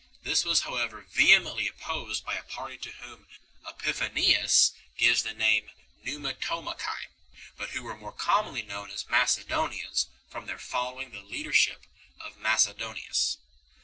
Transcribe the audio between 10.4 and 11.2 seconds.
their following